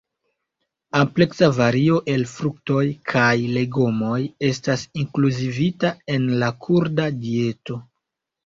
Ampleksa 0.99 1.49
vario 1.57 1.99
el 2.13 2.23
fruktoj 2.31 2.81
kaj 3.13 3.29
legomoj 3.59 4.17
estas 4.49 4.87
inkluzivita 5.03 5.93
en 6.17 6.27
la 6.45 6.51
kurda 6.67 7.07
dieto. 7.23 7.79